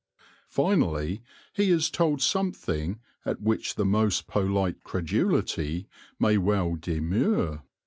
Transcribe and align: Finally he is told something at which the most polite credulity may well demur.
Finally 0.49 1.21
he 1.53 1.69
is 1.69 1.91
told 1.91 2.23
something 2.23 2.99
at 3.23 3.39
which 3.39 3.75
the 3.75 3.85
most 3.85 4.25
polite 4.25 4.83
credulity 4.83 5.85
may 6.19 6.39
well 6.39 6.75
demur. 6.75 7.61